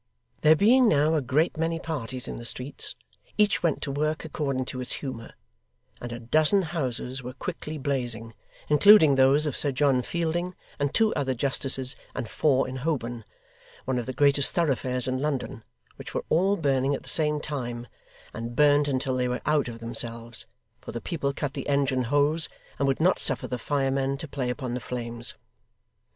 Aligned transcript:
There 0.41 0.55
being 0.55 0.87
now 0.87 1.13
a 1.13 1.21
great 1.21 1.57
many 1.57 1.79
parties 1.79 2.27
in 2.27 2.37
the 2.37 2.43
streets, 2.43 2.95
each 3.37 3.61
went 3.61 3.83
to 3.83 3.91
work 3.91 4.25
according 4.25 4.65
to 4.65 4.81
its 4.81 4.93
humour, 4.93 5.33
and 6.01 6.11
a 6.11 6.19
dozen 6.19 6.63
houses 6.63 7.21
were 7.21 7.33
quickly 7.33 7.77
blazing, 7.77 8.33
including 8.67 9.13
those 9.13 9.45
of 9.45 9.55
Sir 9.55 9.71
John 9.71 10.01
Fielding 10.01 10.55
and 10.79 10.91
two 10.91 11.13
other 11.13 11.35
justices, 11.35 11.95
and 12.15 12.27
four 12.27 12.67
in 12.67 12.77
Holborn 12.77 13.23
one 13.85 13.99
of 13.99 14.07
the 14.07 14.13
greatest 14.13 14.55
thoroughfares 14.55 15.07
in 15.07 15.19
London 15.21 15.63
which 15.97 16.15
were 16.15 16.25
all 16.29 16.57
burning 16.57 16.95
at 16.95 17.03
the 17.03 17.07
same 17.07 17.39
time, 17.39 17.85
and 18.33 18.55
burned 18.55 18.87
until 18.87 19.15
they 19.17 19.27
went 19.27 19.43
out 19.45 19.67
of 19.67 19.77
themselves, 19.77 20.47
for 20.81 20.91
the 20.91 20.99
people 20.99 21.31
cut 21.31 21.53
the 21.53 21.69
engine 21.69 22.05
hose, 22.05 22.49
and 22.79 22.87
would 22.87 23.01
not 23.01 23.19
suffer 23.19 23.45
the 23.45 23.59
firemen 23.59 24.17
to 24.17 24.27
play 24.27 24.49
upon 24.49 24.73
the 24.73 24.79
flames. 24.79 25.35